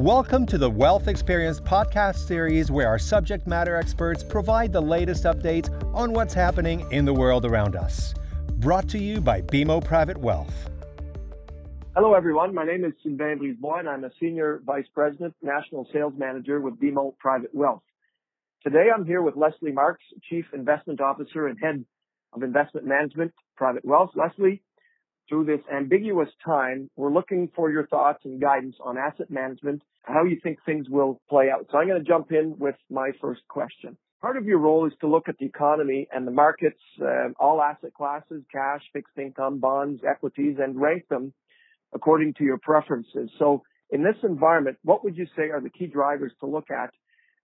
[0.00, 5.24] Welcome to the Wealth Experience podcast series, where our subject matter experts provide the latest
[5.24, 8.12] updates on what's happening in the world around us.
[8.58, 10.68] Brought to you by BMO Private Wealth.
[11.94, 12.54] Hello, everyone.
[12.54, 16.78] My name is Sylvain Brisebois, and I'm a Senior Vice President, National Sales Manager with
[16.78, 17.82] BMO Private Wealth.
[18.64, 21.82] Today, I'm here with Lesley Marks, Chief Investment Officer and Head
[22.34, 24.10] of Investment Management, Private Wealth.
[24.14, 24.60] Lesley,
[25.28, 30.24] through this ambiguous time, we're looking for your thoughts and guidance on asset management, how
[30.24, 31.66] you think things will play out.
[31.70, 33.96] So I'm going to jump in with my first question.
[34.22, 37.60] Part of your role is to look at the economy and the markets, uh, all
[37.60, 41.32] asset classes, cash, fixed income, bonds, equities, and rank them
[41.94, 43.30] according to your preferences.
[43.38, 46.90] So in this environment, what would you say are the key drivers to look at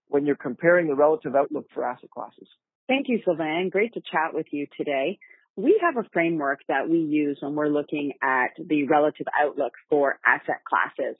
[0.07, 2.47] when you're comparing the relative outlook for asset classes?
[2.87, 3.69] Thank you, Sylvain.
[3.71, 5.19] Great to chat with you today.
[5.55, 10.19] We have a framework that we use when we're looking at the relative outlook for
[10.25, 11.15] asset classes.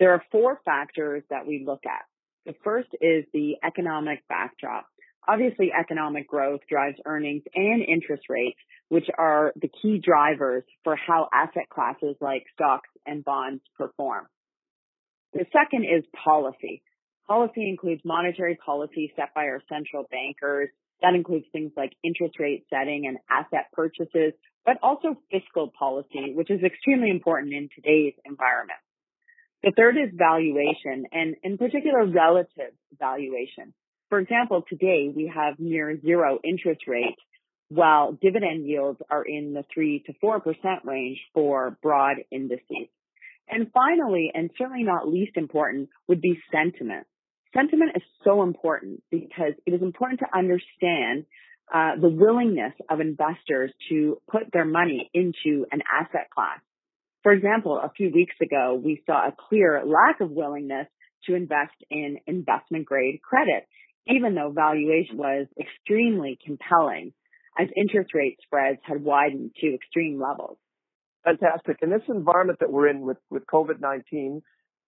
[0.00, 2.02] There are four factors that we look at.
[2.46, 4.86] The first is the economic backdrop.
[5.28, 11.28] Obviously, economic growth drives earnings and interest rates, which are the key drivers for how
[11.32, 14.26] asset classes like stocks and bonds perform.
[15.32, 16.82] The second is policy.
[17.26, 20.70] Policy includes monetary policy set by our central bankers,
[21.02, 24.32] that includes things like interest rate setting and asset purchases,
[24.64, 28.78] but also fiscal policy, which is extremely important in today's environment.
[29.62, 33.74] The third is valuation and in particular relative valuation.
[34.08, 37.20] For example, today we have near zero interest rates
[37.68, 42.88] while dividend yields are in the three to four percent range for broad indices.
[43.48, 47.06] And finally, and certainly not least important, would be sentiment
[47.56, 51.24] sentiment is so important because it is important to understand
[51.72, 56.60] uh, the willingness of investors to put their money into an asset class.
[57.22, 60.86] For example, a few weeks ago, we saw a clear lack of willingness
[61.24, 63.66] to invest in investment grade credit,
[64.06, 67.12] even though valuation was extremely compelling
[67.58, 70.58] as interest rate spreads had widened to extreme levels.
[71.24, 71.78] Fantastic.
[71.82, 74.42] In this environment that we're in with, with COVID-19,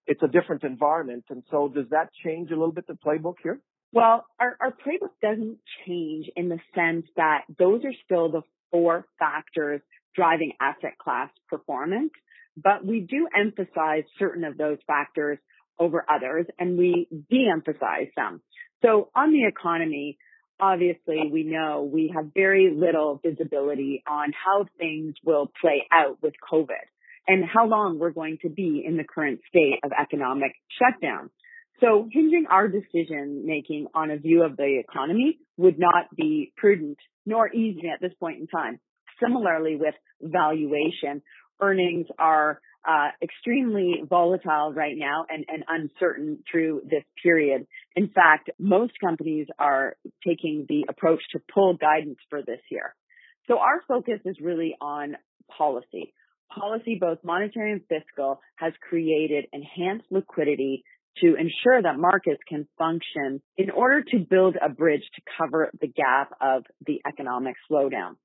[0.08, 1.24] it's a different environment.
[1.28, 3.60] And so does that change a little bit the playbook here?
[3.92, 9.06] Well, our, our playbook doesn't change in the sense that those are still the four
[9.18, 9.80] factors
[10.16, 12.10] driving asset class performance,
[12.56, 15.38] but we do emphasize certain of those factors
[15.78, 18.42] over others and we de-emphasize them.
[18.82, 20.18] So on the economy,
[20.58, 26.34] obviously we know we have very little visibility on how things will play out with
[26.50, 26.86] COVID
[27.28, 31.30] and how long we're going to be in the current state of economic shutdown.
[31.80, 36.98] So hinging our decision making on a view of the economy would not be prudent
[37.24, 38.80] nor easy at this point in time.
[39.22, 41.22] Similarly with valuation,
[41.60, 47.66] earnings are uh, extremely volatile right now and, and uncertain through this period.
[47.94, 49.96] In fact, most companies are
[50.26, 52.94] taking the approach to pull guidance for this year.
[53.46, 55.16] So our focus is really on
[55.56, 56.14] policy
[56.48, 60.84] policy, both monetary and fiscal, has created enhanced liquidity
[61.20, 65.88] to ensure that markets can function in order to build a bridge to cover the
[65.88, 68.16] gap of the economic slowdown.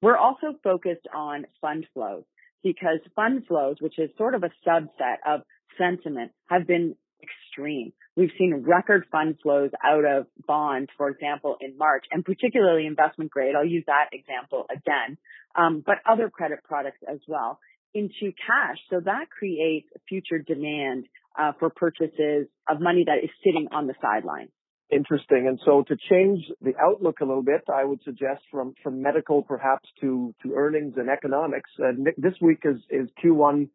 [0.00, 2.24] We're also focused on fund flows
[2.62, 5.40] because fund flows, which is sort of a subset of
[5.76, 7.92] sentiment, have been extreme.
[8.16, 13.30] We've seen record fund flows out of bonds, for example, in March, and particularly investment
[13.30, 13.54] grade.
[13.56, 15.18] I'll use that example again,
[15.54, 17.60] um, but other credit products as well
[17.94, 18.78] into cash.
[18.90, 21.06] So that creates future demand
[21.38, 24.48] uh, for purchases of money that is sitting on the sideline.
[24.90, 25.46] Interesting.
[25.46, 29.42] And so to change the outlook a little bit, I would suggest from, from medical
[29.42, 31.70] perhaps to, to earnings and economics.
[31.78, 33.68] Uh, this week is, is Q1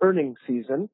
[0.00, 0.88] earnings season.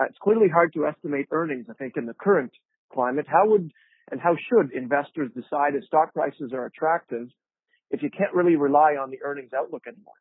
[0.00, 2.52] It's clearly hard to estimate earnings, I think, in the current
[2.92, 3.26] climate.
[3.28, 3.70] How would
[4.10, 7.28] and how should investors decide if stock prices are attractive
[7.90, 10.14] if you can't really rely on the earnings outlook anymore?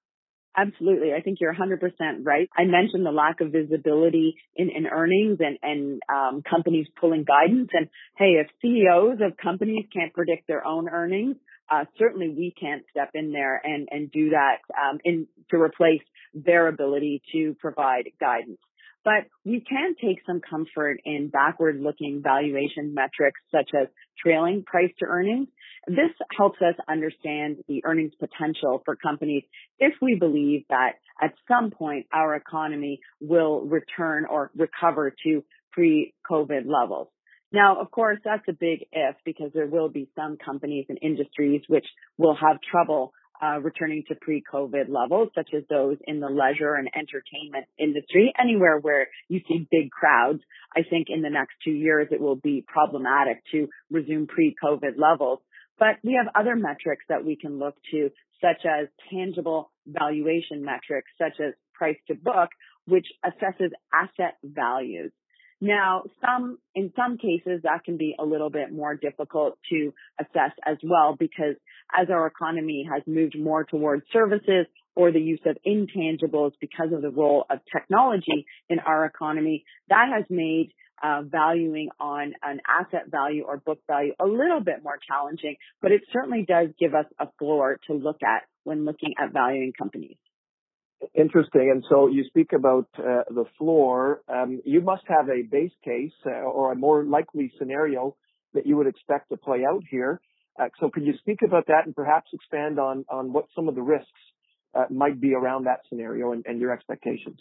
[0.58, 1.14] Absolutely.
[1.14, 1.80] I think you're 100%
[2.24, 2.50] right.
[2.58, 7.70] I mentioned the lack of visibility in, in earnings and, and um, companies pulling guidance.
[7.74, 7.88] And
[8.18, 11.36] hey, if CEOs of companies can't predict their own earnings,
[11.70, 16.02] uh, certainly we can't step in there and, and do that um, in, to replace
[16.34, 18.58] their ability to provide guidance.
[19.04, 23.88] But we can take some comfort in backward looking valuation metrics such as
[24.22, 25.48] trailing price to earnings.
[25.88, 29.44] This helps us understand the earnings potential for companies
[29.80, 36.66] if we believe that at some point our economy will return or recover to pre-COVID
[36.66, 37.08] levels.
[37.54, 41.62] Now, of course, that's a big if because there will be some companies and industries
[41.68, 41.86] which
[42.18, 46.90] will have trouble uh, returning to pre-COVID levels, such as those in the leisure and
[46.96, 48.34] entertainment industry.
[48.42, 50.42] Anywhere where you see big crowds,
[50.76, 55.40] I think in the next two years it will be problematic to resume pre-COVID levels.
[55.80, 58.10] But we have other metrics that we can look to,
[58.42, 62.50] such as tangible valuation metrics, such as price to book,
[62.88, 65.12] which assesses asset values.
[65.60, 70.52] Now, some, in some cases that can be a little bit more difficult to assess
[70.66, 71.56] as well because
[71.98, 77.02] as our economy has moved more towards services or the use of intangibles because of
[77.02, 80.72] the role of technology in our economy, that has made
[81.04, 85.92] uh, valuing on an asset value or book value a little bit more challenging, but
[85.92, 90.18] it certainly does give us a floor to look at when looking at valuing companies.
[91.18, 91.72] Interesting.
[91.74, 94.22] And so you speak about uh, the floor.
[94.30, 98.16] Um, you must have a base case uh, or a more likely scenario
[98.54, 100.22] that you would expect to play out here.
[100.60, 103.74] Uh, so could you speak about that and perhaps expand on, on what some of
[103.74, 104.08] the risks
[104.76, 107.40] uh, might be around that scenario and, and your expectations?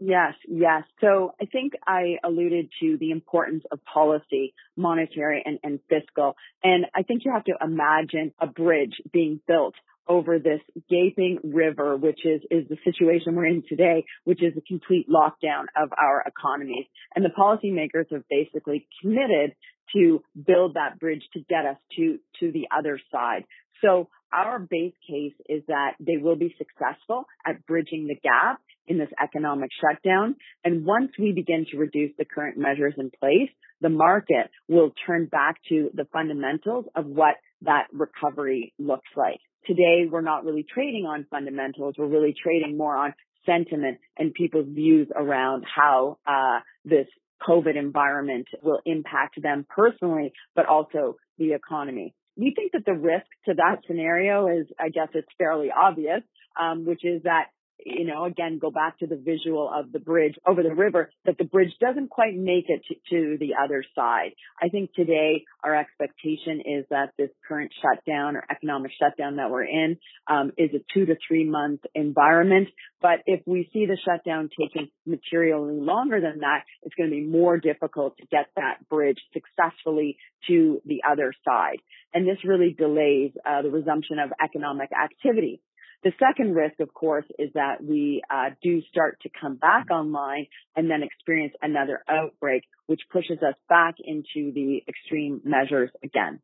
[0.00, 0.82] Yes, yes.
[1.00, 6.36] So I think I alluded to the importance of policy, monetary and, and fiscal.
[6.62, 9.74] And I think you have to imagine a bridge being built
[10.08, 10.60] over this
[10.90, 15.64] gaping river, which is, is the situation we're in today, which is a complete lockdown
[15.76, 16.86] of our economies.
[17.14, 19.54] And the policymakers have basically committed
[19.94, 23.44] to build that bridge to get us to, to the other side.
[23.82, 28.98] So our base case is that they will be successful at bridging the gap in
[28.98, 30.36] this economic shutdown.
[30.64, 35.26] And once we begin to reduce the current measures in place, the market will turn
[35.26, 39.40] back to the fundamentals of what that recovery looks like.
[39.66, 41.94] Today, we're not really trading on fundamentals.
[41.96, 43.14] We're really trading more on
[43.46, 47.06] sentiment and people's views around how uh, this
[47.46, 52.14] COVID environment will impact them personally, but also the economy.
[52.36, 56.22] We think that the risk to that scenario is, I guess it's fairly obvious,
[56.60, 57.46] um, which is that
[57.84, 61.38] you know, again, go back to the visual of the bridge over the river, that
[61.38, 64.30] the bridge doesn't quite make it to, to, the other side.
[64.62, 69.64] I think today our expectation is that this current shutdown or economic shutdown that we're
[69.64, 69.98] in
[70.28, 72.68] um, is a two to three month environment.
[73.02, 77.26] But if we see the shutdown taking materially longer than that, it's going to be
[77.26, 80.16] more difficult to get that bridge successfully
[80.48, 81.78] to the other side.
[82.12, 85.60] And this really delays uh, the resumption of economic activity.
[86.04, 90.46] The second risk, of course, is that we uh, do start to come back online
[90.76, 96.40] and then experience another outbreak, which pushes us back into the extreme measures again.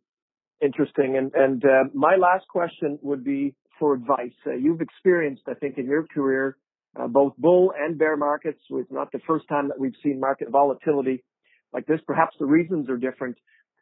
[0.62, 1.18] Interesting.
[1.18, 4.32] And, and uh, my last question would be for advice.
[4.46, 6.56] Uh, you've experienced, I think, in your career,
[6.98, 8.60] uh, both bull and bear markets.
[8.70, 11.22] It's not the first time that we've seen market volatility
[11.72, 12.00] like this.
[12.06, 13.36] Perhaps the reasons are different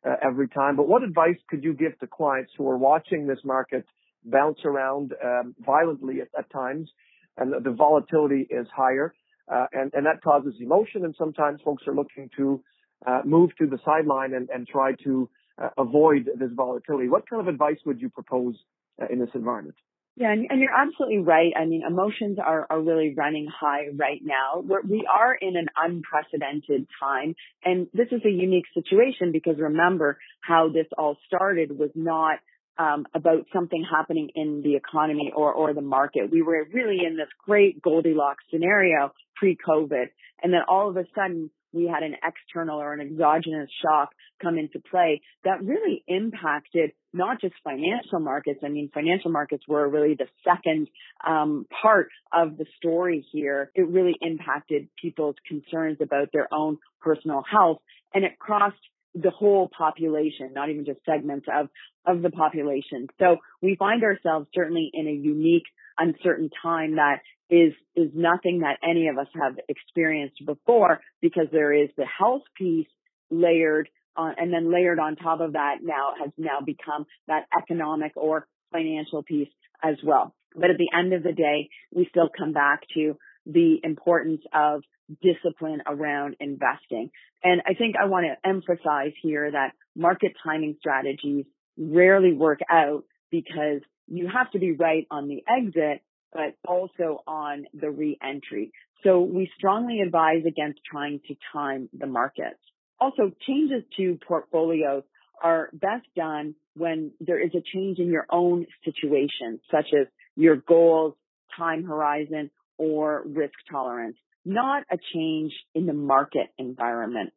[0.04, 0.75] uh, every time.
[0.75, 3.84] But what advice could you give to clients who are watching this market
[4.24, 6.90] bounce around um, violently at, at, times,
[7.36, 9.14] and the volatility is higher,
[9.52, 11.04] uh, and, and that causes emotion.
[11.04, 12.62] And sometimes folks are looking to
[13.06, 15.28] uh, move to the sideline and, and try to
[15.62, 17.08] uh, avoid this volatility.
[17.08, 18.54] What kind of advice would you propose
[19.00, 19.76] uh, in this environment?
[20.18, 21.52] Yeah, and, and, you're absolutely right.
[21.56, 24.64] I mean, emotions are, are really running high right now.
[24.66, 30.18] We're, we are in an unprecedented time, and this is a unique situation because remember
[30.40, 32.40] how this all started was not
[32.78, 36.30] um, about something happening in the economy or, or the market.
[36.30, 40.06] We were really in this great Goldilocks scenario pre-COVID.
[40.42, 44.56] And then all of a sudden we had an external or an exogenous shock come
[44.56, 48.61] into play that really impacted not just financial markets.
[48.64, 50.88] I mean, financial markets were really the second
[51.26, 53.70] um, part of the story here.
[53.75, 57.78] It really impacted people's concerns about their own personal health
[58.14, 58.76] and it crossed
[59.22, 61.68] the whole population, not even just segments of,
[62.06, 63.08] of the population.
[63.18, 65.66] So we find ourselves certainly in a unique,
[65.98, 67.20] uncertain time that
[67.50, 72.42] is, is nothing that any of us have experienced before because there is the health
[72.56, 72.87] piece
[73.30, 78.12] layered on, and then layered on top of that now has now become that economic
[78.16, 79.48] or financial piece
[79.82, 80.34] as well.
[80.54, 84.82] But at the end of the day, we still come back to the importance of
[85.22, 87.10] discipline around investing.
[87.42, 91.46] And I think I want to emphasize here that market timing strategies
[91.78, 97.66] rarely work out because you have to be right on the exit, but also on
[97.74, 98.72] the re-entry.
[99.04, 102.58] So we strongly advise against trying to time the markets.
[103.00, 105.04] Also, changes to portfolios
[105.40, 110.56] are best done when there is a change in your own situation, such as your
[110.56, 111.14] goals,
[111.56, 114.16] time horizon, or risk tolerance
[114.49, 117.32] not a change in the market environment.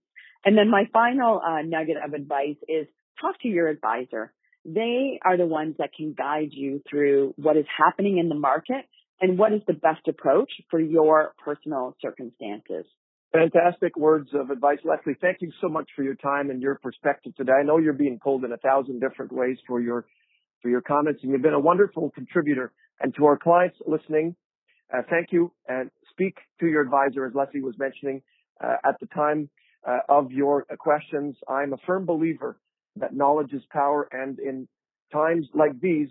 [0.45, 2.87] And then my final uh, nugget of advice is
[3.19, 4.33] talk to your advisor.
[4.63, 8.85] they are the ones that can guide you through what is happening in the market
[9.19, 12.85] and what is the best approach for your personal circumstances.
[13.33, 15.15] Fantastic words of advice, Lesley.
[15.19, 17.53] Thank you so much for your time and your perspective today.
[17.59, 20.05] I know you're being pulled in a thousand different ways for your
[20.61, 22.71] for your comments, and you've been a wonderful contributor.
[22.99, 24.35] And to our clients listening,
[24.93, 28.21] uh, thank you and speak to your advisor, as Lesley was mentioning
[28.63, 29.49] uh, at the time
[29.87, 31.35] uh, of your questions.
[31.47, 32.57] I'm a firm believer
[32.97, 34.67] that knowledge is power, and in
[35.11, 36.09] times like these,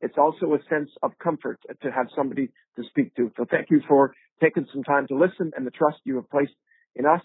[0.00, 3.30] it's also a sense of comfort to have somebody to speak to.
[3.36, 6.52] So thank you for taking some time to listen and the trust you have placed
[6.94, 7.22] in us.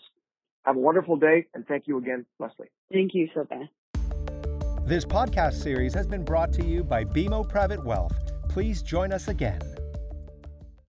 [0.63, 2.67] Have a wonderful day, and thank you again, Lesley.
[2.93, 3.70] Thank you, Sylvain.
[4.86, 8.13] This podcast series has been brought to you by BMO Private Wealth.
[8.48, 9.62] Please join us again.